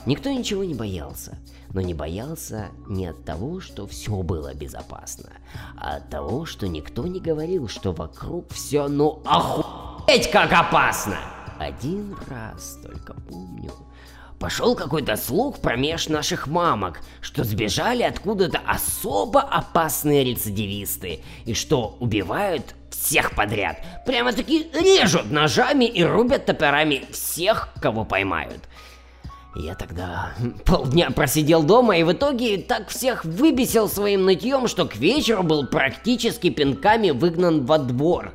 Никто 0.06 0.30
ничего 0.30 0.66
не 0.66 0.74
боялся 0.74 1.38
но 1.74 1.82
не 1.82 1.94
боялся 1.94 2.70
не 2.88 3.08
от 3.08 3.26
того, 3.26 3.60
что 3.60 3.88
все 3.88 4.12
было 4.22 4.54
безопасно, 4.54 5.32
а 5.78 5.98
от 5.98 6.10
того, 6.10 6.46
что 6.46 6.68
никто 6.68 7.06
не 7.08 7.20
говорил, 7.20 7.68
что 7.68 7.92
вокруг 7.92 8.52
все 8.54 8.88
ну 8.88 9.22
охуеть 9.26 10.32
как 10.32 10.54
опасно. 10.54 11.18
Один 11.60 12.16
раз 12.28 12.80
только 12.84 13.14
помню, 13.14 13.72
Пошел 14.44 14.76
какой-то 14.76 15.16
слух 15.16 15.62
промеж 15.62 16.10
наших 16.10 16.48
мамок, 16.48 17.00
что 17.22 17.46
сбежали 17.46 18.04
откуда-то 18.04 18.60
особо 18.68 19.40
опасные 19.40 20.26
рецидивисты, 20.26 21.22
и 21.46 21.54
что 21.54 21.96
убивают 22.02 22.76
всех 22.90 23.36
подряд. 23.36 23.78
Прямо-таки 24.06 24.70
режут 24.74 25.32
ножами 25.32 25.86
и 25.86 26.04
рубят 26.04 26.46
топорами 26.46 27.06
всех, 27.12 27.70
кого 27.82 28.04
поймают. 28.04 28.60
Я 29.56 29.76
тогда 29.76 30.34
полдня 30.66 31.12
просидел 31.12 31.64
дома 31.64 31.98
и 31.98 32.04
в 32.04 32.12
итоге 32.12 32.58
так 32.58 32.90
всех 32.90 33.24
выбесил 33.24 33.88
своим 33.88 34.26
нытьем, 34.26 34.68
что 34.68 34.86
к 34.86 34.96
вечеру 34.96 35.44
был 35.44 35.68
практически 35.68 36.50
пинками 36.50 37.12
выгнан 37.12 37.66
во 37.66 37.78
двор. 37.78 38.34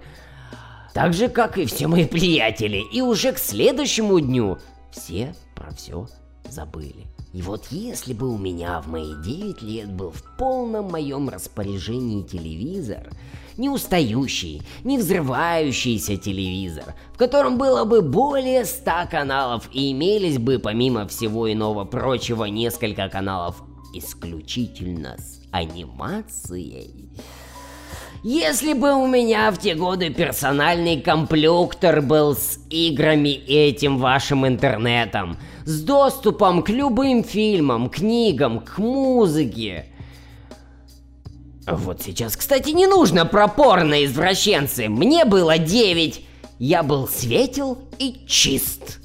Так 0.95 1.15
же, 1.15 1.29
как 1.29 1.59
и 1.59 1.67
все 1.67 1.89
мои 1.89 2.07
приятели. 2.07 2.83
И 2.93 3.01
уже 3.01 3.33
к 3.33 3.39
следующему 3.39 4.21
дню 4.21 4.59
все 4.91 5.35
про 5.55 5.71
все 5.73 6.07
забыли. 6.49 7.07
И 7.32 7.42
вот 7.42 7.66
если 7.70 8.14
бы 8.14 8.28
у 8.28 8.38
меня 8.38 8.80
в 8.80 8.88
мои 8.88 9.14
9 9.23 9.62
лет 9.62 9.92
был 9.92 10.11
в 10.11 10.23
полном 10.38 10.90
моем 10.90 11.28
распоряжении 11.28 12.23
телевизор, 12.23 13.11
не 13.58 13.68
устающий, 13.68 14.62
не 14.85 14.99
взрывающийся 14.99 16.16
телевизор, 16.16 16.94
в 17.12 17.18
котором 17.18 17.58
было 17.58 17.85
бы 17.85 18.00
более 18.00 18.64
100 18.64 18.90
каналов 19.11 19.68
и 19.73 19.92
имелись 19.92 20.38
бы 20.38 20.58
помимо 20.58 21.06
всего 21.06 21.52
иного 21.52 21.85
прочего 21.85 22.44
несколько 22.44 23.08
каналов 23.08 23.62
исключительно 23.92 25.16
с 25.18 25.42
анимацией, 25.50 27.11
если 28.23 28.73
бы 28.73 28.95
у 28.95 29.07
меня 29.07 29.51
в 29.51 29.59
те 29.59 29.75
годы 29.75 30.11
персональный 30.11 31.01
комплюктор 31.01 32.03
был 32.03 32.35
с 32.35 32.59
играми 32.69 33.29
и 33.29 33.55
этим 33.55 33.99
вашим 33.99 34.47
интернетом, 34.47 35.37
с 35.65 35.83
доступом 35.83 36.63
к 36.63 36.69
любым 36.71 37.23
фильмам, 37.23 37.89
книгам, 37.89 38.61
к 38.61 38.79
музыке. 38.79 39.87
Вот 41.67 42.03
сейчас, 42.03 42.37
кстати, 42.37 42.71
не 42.71 42.87
нужно 42.87 43.27
пропорно 43.27 44.04
извращенцы. 44.04 44.89
Мне 44.89 45.25
было 45.25 45.59
9. 45.59 46.25
Я 46.59 46.83
был 46.83 47.07
светел 47.07 47.78
и 47.99 48.25
чист. 48.26 49.00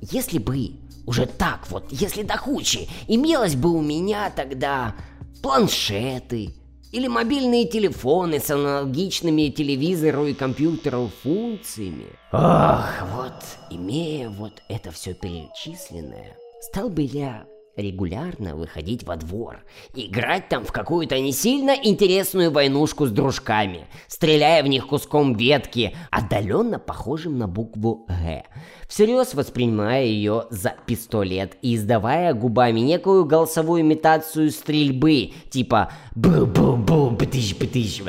Если 0.00 0.38
бы 0.38 0.72
уже 1.06 1.26
так 1.26 1.66
вот, 1.70 1.84
если 1.90 2.22
до 2.22 2.36
хучи, 2.36 2.88
имелось 3.06 3.54
бы 3.54 3.70
у 3.70 3.80
меня 3.80 4.30
тогда 4.34 4.94
планшеты, 5.42 6.54
или 6.92 7.06
мобильные 7.06 7.66
телефоны 7.66 8.40
с 8.40 8.50
аналогичными 8.50 9.48
телевизору 9.48 10.26
и 10.26 10.34
компьютеру 10.34 11.10
функциями. 11.22 12.06
Ох, 12.32 12.88
вот, 13.14 13.44
имея 13.70 14.28
вот 14.28 14.62
это 14.68 14.90
все 14.90 15.14
перечисленное, 15.14 16.36
стал 16.60 16.88
бы 16.88 17.02
я 17.02 17.46
регулярно 17.78 18.56
выходить 18.56 19.04
во 19.04 19.16
двор, 19.16 19.60
играть 19.94 20.48
там 20.48 20.64
в 20.64 20.72
какую-то 20.72 21.18
не 21.18 21.32
сильно 21.32 21.70
интересную 21.70 22.50
войнушку 22.50 23.06
с 23.06 23.10
дружками, 23.10 23.86
стреляя 24.08 24.62
в 24.62 24.66
них 24.66 24.88
куском 24.88 25.34
ветки, 25.34 25.96
отдаленно 26.10 26.78
похожим 26.78 27.38
на 27.38 27.46
букву 27.46 28.06
«Г», 28.08 28.44
всерьез 28.88 29.34
воспринимая 29.34 30.04
ее 30.04 30.46
за 30.50 30.74
пистолет 30.86 31.56
и 31.62 31.76
издавая 31.76 32.34
губами 32.34 32.80
некую 32.80 33.24
голосовую 33.24 33.82
имитацию 33.82 34.50
стрельбы, 34.50 35.32
типа 35.50 35.92
«бу-бу-бу, 36.14 37.10
бтыщ-бтыщ», 37.10 38.02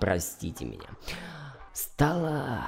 простите 0.00 0.64
меня. 0.64 0.88
Стало 1.72 2.64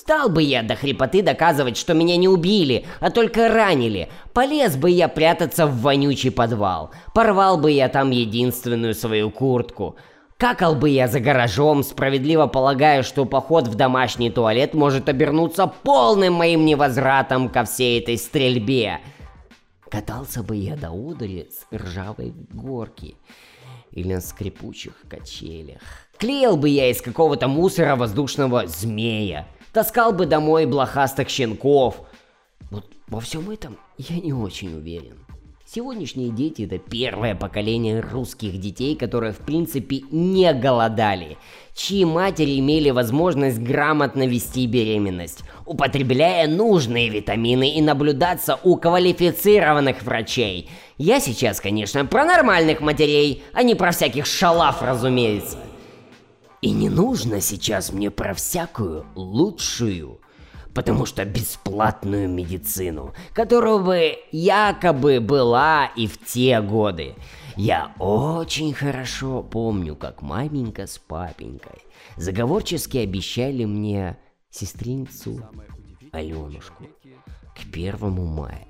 Стал 0.00 0.30
бы 0.30 0.42
я 0.42 0.62
до 0.62 0.76
хрипоты 0.76 1.20
доказывать, 1.20 1.76
что 1.76 1.92
меня 1.92 2.16
не 2.16 2.26
убили, 2.26 2.86
а 3.00 3.10
только 3.10 3.50
ранили. 3.50 4.08
Полез 4.32 4.74
бы 4.74 4.88
я 4.88 5.08
прятаться 5.08 5.66
в 5.66 5.82
вонючий 5.82 6.30
подвал. 6.30 6.90
Порвал 7.14 7.58
бы 7.58 7.70
я 7.70 7.90
там 7.90 8.10
единственную 8.10 8.94
свою 8.94 9.30
куртку. 9.30 9.96
Какал 10.38 10.74
бы 10.74 10.88
я 10.88 11.06
за 11.06 11.20
гаражом, 11.20 11.82
справедливо 11.82 12.46
полагая, 12.46 13.02
что 13.02 13.26
поход 13.26 13.68
в 13.68 13.74
домашний 13.74 14.30
туалет 14.30 14.72
может 14.72 15.10
обернуться 15.10 15.66
полным 15.66 16.32
моим 16.32 16.64
невозвратом 16.64 17.50
ко 17.50 17.64
всей 17.64 18.00
этой 18.00 18.16
стрельбе. 18.16 19.00
Катался 19.90 20.42
бы 20.42 20.56
я 20.56 20.76
до 20.76 20.92
удали 20.92 21.50
с 21.50 21.76
ржавой 21.76 22.32
горки 22.54 23.16
или 23.90 24.14
на 24.14 24.22
скрипучих 24.22 24.94
качелях. 25.10 25.82
Клеил 26.16 26.56
бы 26.56 26.70
я 26.70 26.90
из 26.90 27.02
какого-то 27.02 27.48
мусора 27.48 27.96
воздушного 27.96 28.66
змея 28.66 29.46
таскал 29.72 30.12
бы 30.12 30.26
домой 30.26 30.66
блохастых 30.66 31.28
щенков. 31.28 32.02
Вот 32.70 32.86
во 33.08 33.20
всем 33.20 33.50
этом 33.50 33.78
я 33.98 34.18
не 34.20 34.32
очень 34.32 34.74
уверен. 34.74 35.18
Сегодняшние 35.72 36.30
дети 36.30 36.62
это 36.62 36.78
первое 36.78 37.36
поколение 37.36 38.00
русских 38.00 38.58
детей, 38.58 38.96
которые 38.96 39.32
в 39.32 39.36
принципе 39.36 40.00
не 40.10 40.52
голодали, 40.52 41.38
чьи 41.76 42.04
матери 42.04 42.58
имели 42.58 42.90
возможность 42.90 43.60
грамотно 43.60 44.26
вести 44.26 44.66
беременность, 44.66 45.44
употребляя 45.66 46.48
нужные 46.48 47.08
витамины 47.08 47.70
и 47.70 47.80
наблюдаться 47.82 48.58
у 48.64 48.78
квалифицированных 48.78 50.02
врачей. 50.02 50.68
Я 50.98 51.20
сейчас, 51.20 51.60
конечно, 51.60 52.04
про 52.04 52.24
нормальных 52.24 52.80
матерей, 52.80 53.44
а 53.52 53.62
не 53.62 53.76
про 53.76 53.92
всяких 53.92 54.26
шалав, 54.26 54.82
разумеется. 54.82 55.56
И 56.60 56.70
не 56.72 56.90
нужно 56.90 57.40
сейчас 57.40 57.92
мне 57.92 58.10
про 58.10 58.34
всякую 58.34 59.06
лучшую, 59.14 60.20
потому 60.74 61.06
что 61.06 61.24
бесплатную 61.24 62.28
медицину, 62.28 63.14
которая 63.32 63.78
бы 63.78 64.18
якобы 64.30 65.20
была 65.20 65.86
и 65.96 66.06
в 66.06 66.22
те 66.24 66.60
годы. 66.60 67.14
Я 67.56 67.92
очень 67.98 68.74
хорошо 68.74 69.42
помню, 69.42 69.96
как 69.96 70.22
маменька 70.22 70.86
с 70.86 70.98
папенькой 70.98 71.80
заговорчески 72.16 72.98
обещали 72.98 73.64
мне 73.64 74.18
сестринцу 74.50 75.40
Аленушку 76.12 76.84
к 77.54 77.72
первому 77.72 78.26
мая. 78.26 78.69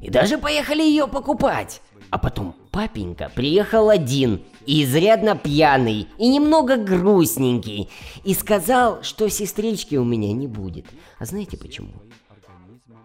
И 0.00 0.10
даже 0.10 0.38
поехали 0.38 0.82
ее 0.82 1.06
покупать. 1.08 1.80
А 2.10 2.18
потом 2.18 2.54
папенька 2.70 3.30
приехал 3.34 3.88
один 3.88 4.42
и 4.66 4.84
изрядно 4.84 5.36
пьяный, 5.36 6.08
и 6.18 6.28
немного 6.28 6.76
грустненький, 6.76 7.88
и 8.22 8.34
сказал, 8.34 9.02
что 9.02 9.28
сестрички 9.28 9.96
у 9.96 10.04
меня 10.04 10.32
не 10.32 10.46
будет. 10.46 10.86
А 11.18 11.24
знаете 11.24 11.56
почему? 11.56 11.90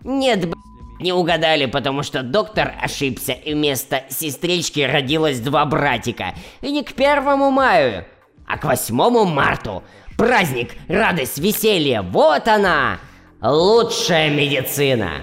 Нет, 0.03 0.47
б... 0.47 0.55
не 0.99 1.11
угадали, 1.11 1.65
потому 1.65 2.03
что 2.03 2.21
доктор 2.21 2.73
ошибся, 2.81 3.33
и 3.33 3.53
вместо 3.53 4.03
сестрички 4.09 4.81
родилось 4.81 5.39
два 5.39 5.65
братика. 5.65 6.35
И 6.61 6.71
не 6.71 6.83
к 6.83 6.93
первому 6.93 7.51
маю, 7.51 8.05
а 8.45 8.57
к 8.57 8.65
восьмому 8.65 9.25
марту. 9.25 9.83
Праздник, 10.17 10.71
радость, 10.87 11.39
веселье, 11.39 12.01
вот 12.01 12.47
она! 12.47 12.99
Лучшая 13.41 14.29
медицина! 14.29 15.13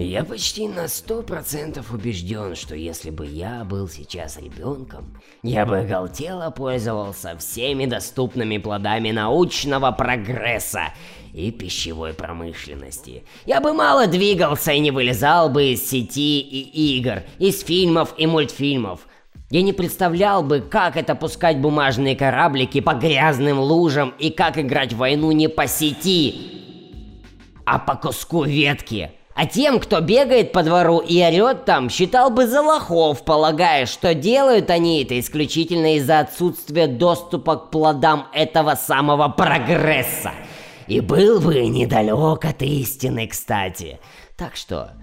Я 0.00 0.22
почти 0.22 0.68
на 0.68 0.86
сто 0.86 1.22
процентов 1.22 1.90
убежден, 1.90 2.54
что 2.54 2.76
если 2.76 3.10
бы 3.10 3.26
я 3.26 3.64
был 3.64 3.88
сейчас 3.88 4.38
ребенком, 4.38 5.20
я 5.42 5.66
бы 5.66 5.78
оголтело 5.78 6.50
пользовался 6.50 7.36
всеми 7.36 7.84
доступными 7.84 8.58
плодами 8.58 9.10
научного 9.10 9.90
прогресса 9.90 10.92
и 11.34 11.50
пищевой 11.50 12.14
промышленности. 12.14 13.24
Я 13.44 13.60
бы 13.60 13.72
мало 13.72 14.06
двигался 14.06 14.70
и 14.70 14.78
не 14.78 14.92
вылезал 14.92 15.48
бы 15.48 15.72
из 15.72 15.90
сети 15.90 16.42
и 16.42 16.98
игр, 16.98 17.24
из 17.40 17.64
фильмов 17.64 18.14
и 18.16 18.28
мультфильмов. 18.28 19.00
Я 19.50 19.62
не 19.62 19.72
представлял 19.72 20.44
бы, 20.44 20.60
как 20.60 20.96
это 20.96 21.16
пускать 21.16 21.58
бумажные 21.58 22.14
кораблики 22.14 22.80
по 22.80 22.94
грязным 22.94 23.58
лужам 23.58 24.14
и 24.20 24.30
как 24.30 24.58
играть 24.58 24.92
в 24.92 24.98
войну 24.98 25.32
не 25.32 25.48
по 25.48 25.66
сети, 25.66 26.36
а 27.66 27.80
по 27.80 27.96
куску 27.96 28.44
ветки. 28.44 29.10
А 29.38 29.46
тем, 29.46 29.78
кто 29.78 30.00
бегает 30.00 30.50
по 30.50 30.64
двору 30.64 30.98
и 30.98 31.22
орет 31.22 31.64
там, 31.64 31.90
считал 31.90 32.28
бы 32.28 32.48
за 32.48 32.60
лохов, 32.60 33.24
полагая, 33.24 33.86
что 33.86 34.12
делают 34.12 34.68
они 34.68 35.04
это 35.04 35.20
исключительно 35.20 35.94
из-за 35.94 36.18
отсутствия 36.18 36.88
доступа 36.88 37.54
к 37.54 37.70
плодам 37.70 38.26
этого 38.32 38.74
самого 38.74 39.28
прогресса. 39.28 40.32
И 40.88 40.98
был 40.98 41.38
бы 41.38 41.54
недалек 41.68 42.44
от 42.44 42.62
истины, 42.62 43.28
кстати. 43.28 44.00
Так 44.36 44.56
что, 44.56 44.94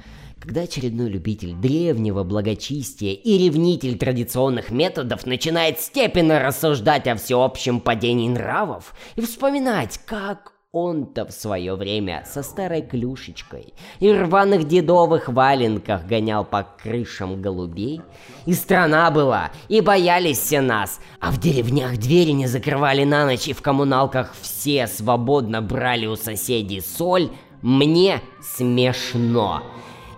когда 0.42 0.64
очередной 0.64 1.08
любитель 1.08 1.54
древнего 1.54 2.26
благочестия 2.26 3.14
и 3.14 3.38
ревнитель 3.38 3.98
традиционных 3.98 4.70
методов 4.70 5.26
начинает 5.26 5.80
степенно 5.80 6.42
рассуждать 6.42 7.08
о 7.08 7.16
всеобщем 7.16 7.80
падении 7.80 8.28
нравов 8.28 8.96
и 9.16 9.22
вспоминать, 9.22 9.98
как 10.06 10.55
он-то 10.76 11.26
в 11.26 11.32
свое 11.32 11.76
время 11.76 12.26
со 12.26 12.44
старой 12.44 12.82
клюшечкой 12.82 13.74
и 14.02 14.12
рваных 14.12 14.68
дедовых 14.68 15.30
валенках 15.30 16.06
гонял 16.06 16.44
по 16.44 16.64
крышам 16.64 17.42
голубей. 17.42 18.02
И 18.46 18.54
страна 18.54 19.10
была, 19.10 19.52
и 19.70 19.80
боялись 19.80 20.38
все 20.38 20.60
нас, 20.60 21.00
а 21.22 21.32
в 21.32 21.40
деревнях 21.40 21.98
двери 21.98 22.32
не 22.32 22.48
закрывали 22.48 23.06
на 23.06 23.26
ночь, 23.26 23.48
и 23.48 23.54
в 23.54 23.62
коммуналках 23.62 24.34
все 24.42 24.86
свободно 24.88 25.62
брали 25.62 26.08
у 26.08 26.18
соседей 26.18 26.82
соль, 26.82 27.30
мне 27.62 28.20
смешно. 28.44 29.64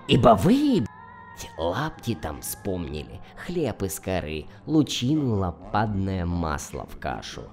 Ибо 0.08 0.30
вы, 0.41 0.86
лапти 1.60 2.17
там 2.20 2.41
вспомнили, 2.41 3.22
хлеб 3.46 3.84
из 3.84 4.00
коры, 4.00 4.46
лучину 4.65 5.36
лопадное 5.36 6.26
масло 6.26 6.88
в 6.88 6.98
кашу. 6.98 7.43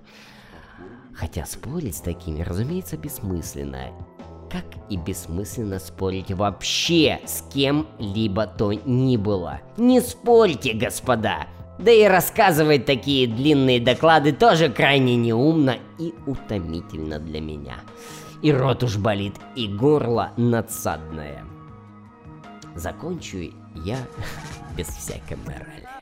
Хотя 1.16 1.46
спорить 1.46 1.96
с 1.96 2.00
такими, 2.00 2.42
разумеется, 2.42 2.96
бессмысленно. 2.96 3.92
Как 4.50 4.64
и 4.88 4.96
бессмысленно 4.96 5.78
спорить 5.78 6.30
вообще 6.30 7.20
с 7.24 7.42
кем-либо 7.52 8.46
то 8.46 8.72
ни 8.72 9.16
было. 9.16 9.60
Не 9.76 10.00
спорьте, 10.00 10.74
господа! 10.74 11.46
Да 11.78 11.90
и 11.90 12.04
рассказывать 12.04 12.86
такие 12.86 13.26
длинные 13.26 13.80
доклады 13.80 14.32
тоже 14.32 14.68
крайне 14.68 15.16
неумно 15.16 15.76
и 15.98 16.14
утомительно 16.26 17.18
для 17.18 17.40
меня. 17.40 17.76
И 18.42 18.52
рот 18.52 18.84
уж 18.84 18.96
болит, 18.96 19.34
и 19.56 19.66
горло 19.66 20.32
надсадное. 20.36 21.44
Закончу 22.76 23.38
я 23.74 23.98
без 24.76 24.86
всякой 24.86 25.38
морали. 25.44 25.93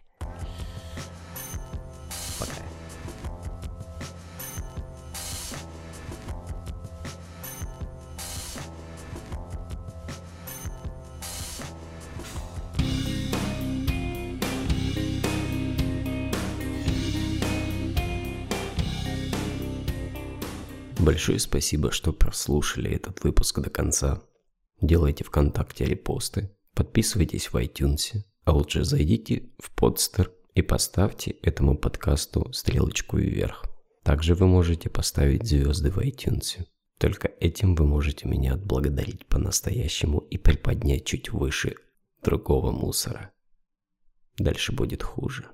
Большое 21.13 21.39
спасибо, 21.39 21.91
что 21.91 22.11
прослушали 22.11 22.91
этот 22.91 23.23
выпуск 23.23 23.61
до 23.61 23.69
конца. 23.69 24.23
Делайте 24.81 25.25
ВКонтакте 25.25 25.85
репосты, 25.85 26.57
подписывайтесь 26.73 27.53
в 27.53 27.57
iTunes, 27.57 28.23
а 28.45 28.53
лучше 28.53 28.83
зайдите 28.83 29.51
в 29.59 29.75
подстер 29.75 30.33
и 30.55 30.63
поставьте 30.63 31.33
этому 31.43 31.77
подкасту 31.77 32.51
стрелочку 32.55 33.19
вверх. 33.19 33.67
Также 34.03 34.35
вы 34.35 34.47
можете 34.47 34.89
поставить 34.89 35.47
звезды 35.47 35.91
в 35.91 35.99
iTunes. 35.99 36.65
Только 36.99 37.29
этим 37.41 37.75
вы 37.75 37.85
можете 37.85 38.27
меня 38.27 38.55
отблагодарить 38.55 39.27
по-настоящему 39.27 40.21
и 40.21 40.39
приподнять 40.39 41.05
чуть 41.05 41.29
выше 41.29 41.75
другого 42.23 42.73
мусора. 42.73 43.33
Дальше 44.39 44.73
будет 44.73 45.03
хуже. 45.03 45.45